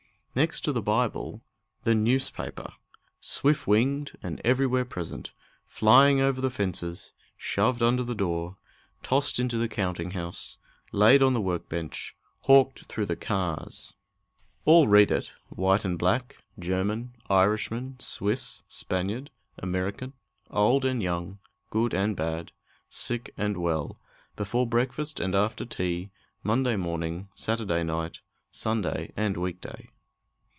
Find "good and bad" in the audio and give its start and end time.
21.71-22.53